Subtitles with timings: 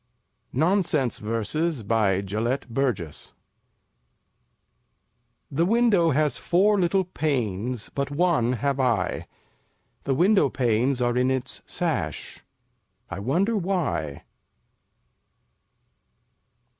[0.53, 3.33] NONSENSE VERSES BY GELETT BURGESS
[5.49, 9.27] 1 The Window has Four little Panes: But One have I;
[10.05, 12.43] The Window Panes are in its sash,
[13.11, 14.23] I wonder why!